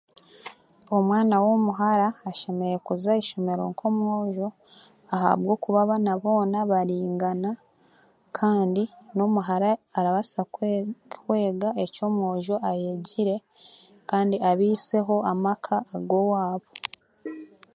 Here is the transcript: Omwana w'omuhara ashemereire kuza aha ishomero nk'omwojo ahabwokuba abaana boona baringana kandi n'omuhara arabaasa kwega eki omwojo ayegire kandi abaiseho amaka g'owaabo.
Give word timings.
Omwana 0.97 1.35
w'omuhara 1.43 2.07
ashemereire 2.29 2.79
kuza 2.87 3.09
aha 3.13 3.21
ishomero 3.23 3.63
nk'omwojo 3.71 4.47
ahabwokuba 5.15 5.79
abaana 5.81 6.13
boona 6.23 6.59
baringana 6.71 7.51
kandi 8.37 8.83
n'omuhara 9.15 9.69
arabaasa 9.97 10.41
kwega 11.25 11.69
eki 11.83 11.99
omwojo 12.09 12.55
ayegire 12.69 13.35
kandi 14.09 14.35
abaiseho 14.49 15.15
amaka 15.31 15.75
g'owaabo. 16.09 16.69